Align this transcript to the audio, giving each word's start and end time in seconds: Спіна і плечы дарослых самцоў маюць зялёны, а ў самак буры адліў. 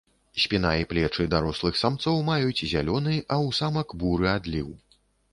Спіна 0.43 0.69
і 0.83 0.85
плечы 0.93 1.25
дарослых 1.33 1.75
самцоў 1.81 2.17
маюць 2.29 2.61
зялёны, 2.71 3.13
а 3.19 3.35
ў 3.45 3.49
самак 3.59 3.93
буры 4.05 4.25
адліў. 4.37 4.73